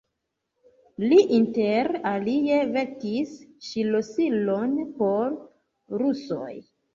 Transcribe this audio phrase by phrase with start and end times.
[1.01, 3.35] Li inter alie verkis
[3.67, 5.37] ŝlosilon por
[6.05, 6.51] rusoj.